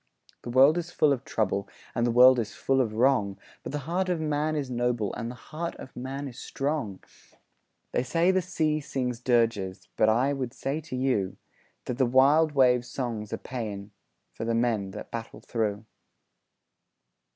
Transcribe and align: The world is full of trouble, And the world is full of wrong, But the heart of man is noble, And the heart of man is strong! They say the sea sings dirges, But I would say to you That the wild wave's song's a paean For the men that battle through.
The 0.41 0.49
world 0.49 0.79
is 0.79 0.89
full 0.89 1.13
of 1.13 1.23
trouble, 1.23 1.69
And 1.93 2.07
the 2.07 2.11
world 2.11 2.39
is 2.39 2.55
full 2.55 2.81
of 2.81 2.93
wrong, 2.95 3.37
But 3.61 3.71
the 3.71 3.77
heart 3.85 4.09
of 4.09 4.19
man 4.19 4.55
is 4.55 4.67
noble, 4.67 5.13
And 5.13 5.29
the 5.29 5.35
heart 5.35 5.75
of 5.75 5.95
man 5.95 6.27
is 6.27 6.39
strong! 6.39 7.03
They 7.91 8.01
say 8.01 8.31
the 8.31 8.41
sea 8.41 8.79
sings 8.81 9.19
dirges, 9.19 9.89
But 9.97 10.09
I 10.09 10.33
would 10.33 10.53
say 10.55 10.81
to 10.81 10.95
you 10.95 11.37
That 11.85 11.99
the 11.99 12.07
wild 12.07 12.53
wave's 12.53 12.87
song's 12.89 13.31
a 13.31 13.37
paean 13.37 13.91
For 14.33 14.43
the 14.43 14.55
men 14.55 14.89
that 14.89 15.11
battle 15.11 15.39
through. 15.39 15.85